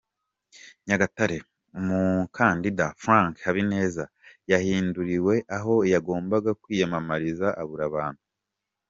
[0.87, 1.37] Nyagatare:
[1.79, 4.03] Umukandida Frank Habineza
[4.51, 8.23] yahinduriwe aho yagombaga kwiyamamariza abura abantu.